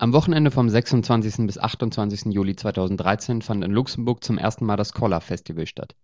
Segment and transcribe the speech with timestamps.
[0.00, 1.44] Am Wochenende vom 26.
[1.44, 2.26] bis 28.
[2.26, 5.96] Juli 2013 fand in Luxemburg zum ersten Mal das Collar Festival statt.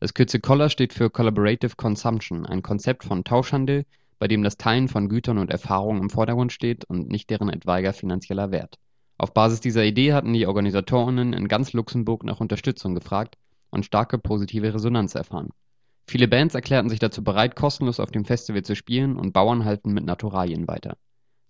[0.00, 3.84] Das Kürzel Collar steht für Collaborative Consumption, ein Konzept von Tauschhandel,
[4.18, 7.92] bei dem das Teilen von Gütern und Erfahrungen im Vordergrund steht und nicht deren etwaiger
[7.92, 8.78] finanzieller Wert.
[9.18, 13.36] Auf Basis dieser Idee hatten die Organisatorinnen in ganz Luxemburg nach Unterstützung gefragt
[13.68, 15.50] und starke positive Resonanz erfahren.
[16.06, 19.92] Viele Bands erklärten sich dazu bereit, kostenlos auf dem Festival zu spielen und Bauern halten
[19.92, 20.96] mit Naturalien weiter.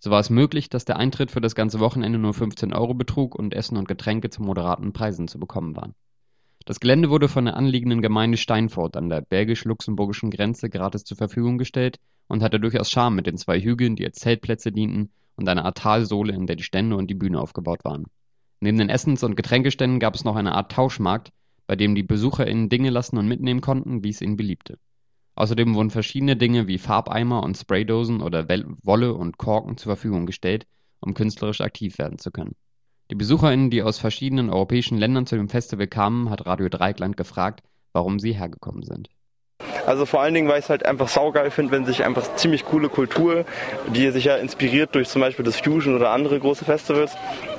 [0.05, 3.33] So war es möglich, dass der Eintritt für das ganze Wochenende nur 15 Euro betrug
[3.33, 5.95] und Essen und Getränke zu moderaten Preisen zu bekommen waren.
[6.65, 11.57] Das Gelände wurde von der anliegenden Gemeinde Steinfurt an der belgisch-luxemburgischen Grenze gratis zur Verfügung
[11.57, 11.97] gestellt
[12.27, 15.79] und hatte durchaus Charme mit den zwei Hügeln, die als Zeltplätze dienten, und einer Art
[15.79, 18.05] Talsohle, in der die Stände und die Bühne aufgebaut waren.
[18.59, 21.31] Neben den Essens- und Getränkeständen gab es noch eine Art Tauschmarkt,
[21.65, 24.77] bei dem die BesucherInnen Dinge lassen und mitnehmen konnten, wie es ihnen beliebte.
[25.35, 28.47] Außerdem wurden verschiedene Dinge wie Farbeimer und Spraydosen oder
[28.83, 30.65] Wolle und Korken zur Verfügung gestellt,
[31.01, 32.55] um künstlerisch aktiv werden zu können.
[33.11, 37.63] Die BesucherInnen, die aus verschiedenen europäischen Ländern zu dem Festival kamen, hat Radio Dreieckland gefragt,
[37.93, 39.09] warum sie hergekommen sind.
[39.85, 42.65] Also vor allen Dingen, weil ich es halt einfach saugeil finde, wenn sich einfach ziemlich
[42.65, 43.45] coole Kultur,
[43.87, 47.15] die sich ja inspiriert durch zum Beispiel das Fusion oder andere große Festivals,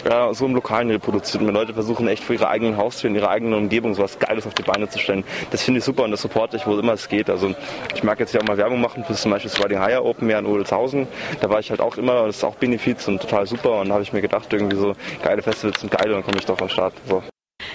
[0.08, 1.42] ja, so im Lokalen reproduziert.
[1.42, 4.47] Und Leute versuchen echt vor ihrer eigenen Haustür, in ihrer eigenen Umgebung so was Geiles
[4.47, 5.24] auf die Beine zu stellen.
[5.50, 7.30] Das finde ich super und das supporte ich, wo immer es geht.
[7.30, 7.54] Also
[7.94, 10.41] ich mag jetzt ja auch mal Werbung machen für zum Beispiel das Higher Open Air
[10.41, 11.06] in Odelshausen.
[11.41, 13.80] Da war ich halt auch immer, das ist auch Benefiz und total super.
[13.80, 16.38] Und da habe ich mir gedacht, irgendwie so geile Festivals sind geil und dann komme
[16.38, 16.94] ich doch am Start.
[17.08, 17.22] So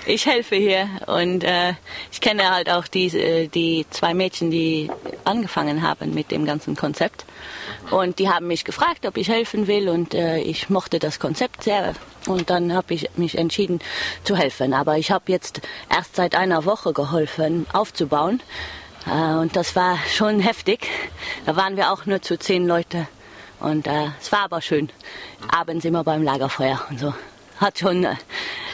[0.06, 1.74] ich helfe hier und äh,
[2.12, 4.90] ich kenne halt auch die, äh, die zwei Mädchen, die
[5.24, 7.26] angefangen haben mit dem ganzen Konzept.
[7.90, 11.64] Und die haben mich gefragt, ob ich helfen will und äh, ich mochte das Konzept
[11.64, 11.94] sehr.
[12.28, 13.80] Und dann habe ich mich entschieden
[14.24, 14.74] zu helfen.
[14.74, 18.42] Aber ich habe jetzt erst seit einer Woche geholfen aufzubauen.
[19.06, 20.88] Äh, und das war schon heftig.
[21.46, 23.08] Da waren wir auch nur zu zehn Leute.
[23.60, 24.90] Und äh, es war aber schön.
[25.52, 27.14] Abends immer beim Lagerfeuer und so.
[27.60, 28.16] Hat schon äh,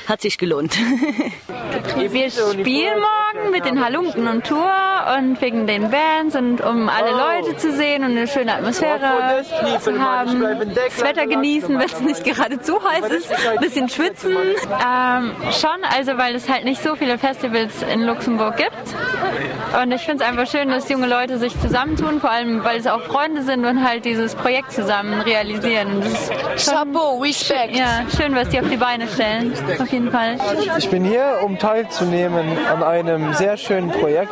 [0.07, 0.77] hat sich gelohnt.
[1.97, 7.11] Wir spielen morgen mit den Halunken und Tour und wegen den Bands und um alle
[7.11, 9.43] Leute zu sehen und eine schöne Atmosphäre
[9.79, 10.43] zu haben.
[10.75, 13.31] Das Wetter genießen, wenn es nicht gerade zu heiß ist.
[13.31, 14.35] Ein bisschen schwitzen.
[14.35, 18.71] Ähm, schon, also weil es halt nicht so viele Festivals in Luxemburg gibt.
[19.81, 22.87] Und ich finde es einfach schön, dass junge Leute sich zusammentun, vor allem weil es
[22.87, 26.03] auch Freunde sind und halt dieses Projekt zusammen realisieren.
[26.57, 27.75] Chapeau, Respekt.
[27.75, 29.53] Ja, schön, was die auf die Beine stellen.
[29.79, 30.37] Auf jeden Fall.
[30.77, 34.31] Ich bin hier, um teilzunehmen an einem sehr schönen Projekt.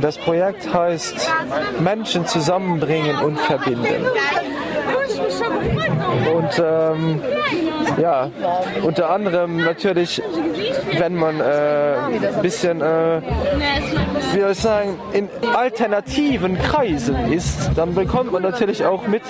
[0.00, 1.30] Das Projekt heißt
[1.80, 4.06] Menschen zusammenbringen und verbinden.
[6.34, 7.22] Und ähm,
[8.00, 8.30] ja,
[8.82, 10.22] unter anderem natürlich,
[10.98, 13.20] wenn man äh, ein bisschen, äh,
[14.32, 19.22] wie soll ich sagen, in alternativen Kreisen ist, dann bekommt man natürlich auch mit,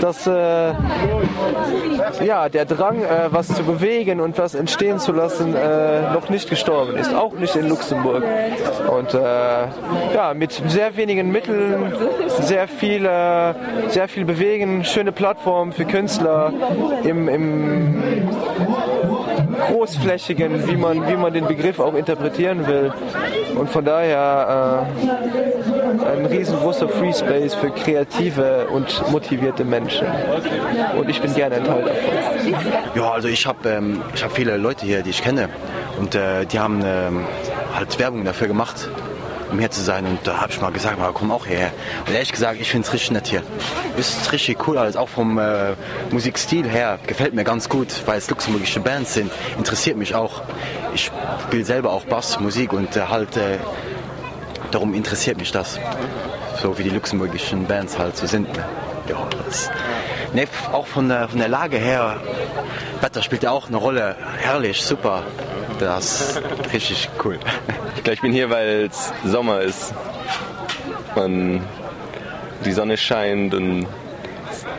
[0.00, 0.72] dass äh,
[2.24, 6.48] ja, der Drang, äh, was zu bewegen und was entstehen zu lassen, äh, noch nicht
[6.48, 7.14] gestorben ist.
[7.14, 8.22] Auch nicht in Luxemburg.
[8.90, 9.18] Und äh,
[10.14, 11.92] ja, mit sehr wenigen Mitteln,
[12.40, 13.02] sehr viel,
[13.88, 16.52] sehr viel bewegen, schöne Plattform für Künstler
[17.04, 17.55] im, im
[19.68, 22.92] großflächigen, wie man, wie man den Begriff auch interpretieren will.
[23.54, 30.06] Und von daher äh, ein riesengroßer Free Space für kreative und motivierte Menschen.
[30.96, 32.54] Und ich bin gerne ein Teil davon.
[32.94, 35.48] Ja, also ich habe ähm, hab viele Leute hier, die ich kenne.
[35.98, 37.24] Und äh, die haben ähm,
[37.74, 38.88] halt Werbung dafür gemacht
[39.50, 40.06] um hier zu sein.
[40.06, 41.72] Und da habe ich mal gesagt, mal, komm auch hierher.
[42.06, 43.42] Und ehrlich gesagt, ich finde es richtig nett hier.
[43.96, 45.74] Ist richtig cool alles, auch vom äh,
[46.10, 46.98] Musikstil her.
[47.06, 49.30] Gefällt mir ganz gut, weil es luxemburgische Bands sind.
[49.56, 50.42] Interessiert mich auch.
[50.94, 51.10] Ich
[51.44, 53.58] spiele selber auch Bass, Musik und äh, halt äh,
[54.70, 55.78] darum interessiert mich das.
[56.60, 58.52] So wie die luxemburgischen Bands halt so sind.
[58.56, 58.64] Ne?
[59.08, 59.70] Ja, das,
[60.32, 62.16] ne, auch von der, von der Lage her,
[63.00, 64.16] Wetter spielt ja auch eine Rolle.
[64.38, 65.22] Herrlich, super.
[65.78, 67.38] Das ist richtig cool.
[68.10, 69.92] Ich bin hier, weil es Sommer ist
[71.14, 71.60] und
[72.64, 73.86] die Sonne scheint und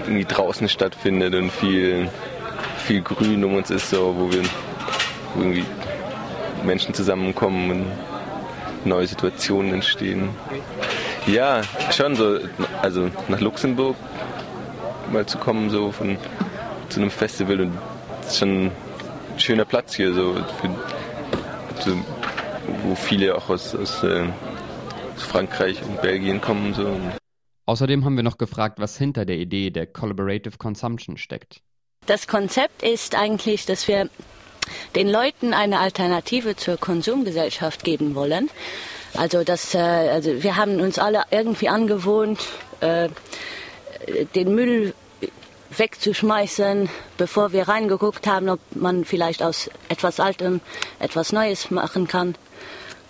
[0.06, 2.10] irgendwie draußen stattfindet und viel,
[2.86, 4.44] viel Grün um uns ist, so, wo wir
[5.36, 5.66] wo irgendwie
[6.64, 7.86] Menschen zusammenkommen und
[8.86, 10.30] neue Situationen entstehen.
[11.28, 11.62] Ja,
[11.92, 12.40] schon so,
[12.82, 13.96] also nach Luxemburg
[15.12, 16.18] mal zu kommen, so von
[16.90, 17.78] zu einem Festival und
[18.32, 18.72] schon ein
[19.38, 20.70] schöner Platz hier, so, für,
[21.82, 21.98] so
[22.84, 24.28] wo viele auch aus, aus, äh,
[25.16, 26.74] aus Frankreich und Belgien kommen.
[26.74, 27.00] So.
[27.66, 31.62] Außerdem haben wir noch gefragt, was hinter der Idee der Collaborative Consumption steckt.
[32.06, 34.10] Das Konzept ist eigentlich, dass wir
[34.96, 38.50] den Leuten eine Alternative zur Konsumgesellschaft geben wollen.
[39.16, 42.40] Also, das, äh, also wir haben uns alle irgendwie angewohnt,
[42.82, 43.10] äh,
[44.36, 44.94] den Müll
[45.76, 50.62] wegzuschmeißen, bevor wir reingeguckt haben, ob man vielleicht aus etwas Altem
[51.00, 52.36] etwas Neues machen kann.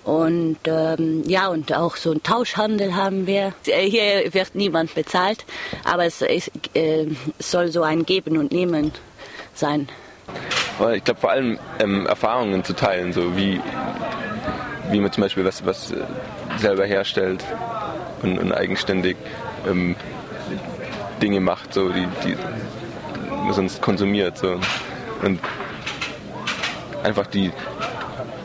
[0.03, 3.53] Und ähm, ja, und auch so einen Tauschhandel haben wir.
[3.65, 5.45] Äh, hier wird niemand bezahlt,
[5.83, 7.07] aber es, ist, äh,
[7.39, 8.93] soll so ein Geben und Nehmen
[9.53, 9.89] sein.
[10.95, 13.59] Ich glaube vor allem ähm, Erfahrungen zu teilen, so wie,
[14.91, 15.97] wie man zum Beispiel was, was äh,
[16.57, 17.43] selber herstellt
[18.21, 19.17] und, und eigenständig
[19.67, 19.95] ähm,
[21.21, 22.37] Dinge macht, so, die, die
[23.53, 24.37] sonst konsumiert.
[24.37, 24.59] So.
[25.23, 25.39] Und
[27.03, 27.51] einfach die,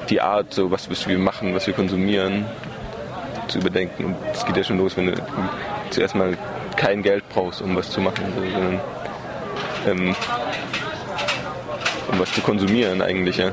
[0.09, 2.47] die Art, so, was, was wir machen, was wir konsumieren,
[3.49, 4.05] zu überdenken.
[4.07, 5.15] Und es geht ja schon los, wenn du
[5.91, 6.37] zuerst mal
[6.77, 8.81] kein Geld brauchst, um was zu machen, so, sondern
[9.87, 10.17] ähm,
[12.11, 13.37] um was zu konsumieren eigentlich.
[13.37, 13.53] Ja.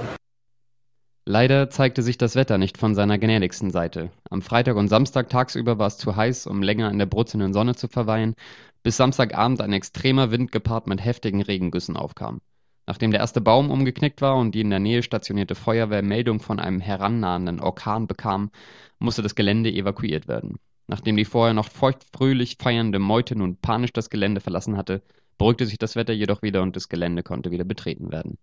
[1.31, 4.09] Leider zeigte sich das Wetter nicht von seiner gnädigsten Seite.
[4.31, 7.75] Am Freitag und Samstag tagsüber war es zu heiß, um länger in der brutzelnden Sonne
[7.75, 8.33] zu verweilen,
[8.81, 12.41] bis Samstagabend ein extremer Wind gepaart mit heftigen Regengüssen aufkam.
[12.87, 16.59] Nachdem der erste Baum umgeknickt war und die in der Nähe stationierte Feuerwehr Meldung von
[16.59, 18.49] einem herannahenden Orkan bekam,
[18.97, 20.55] musste das Gelände evakuiert werden.
[20.87, 25.03] Nachdem die vorher noch feuchtfröhlich feiernde Meute nun panisch das Gelände verlassen hatte,
[25.37, 28.39] beruhigte sich das Wetter jedoch wieder und das Gelände konnte wieder betreten werden